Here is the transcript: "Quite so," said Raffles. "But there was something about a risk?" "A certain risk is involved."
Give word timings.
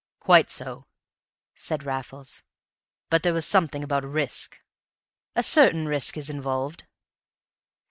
"Quite 0.19 0.49
so," 0.49 0.87
said 1.53 1.83
Raffles. 1.83 2.41
"But 3.11 3.21
there 3.21 3.35
was 3.35 3.45
something 3.45 3.83
about 3.83 4.03
a 4.03 4.07
risk?" 4.07 4.57
"A 5.35 5.43
certain 5.43 5.87
risk 5.87 6.17
is 6.17 6.27
involved." 6.27 6.85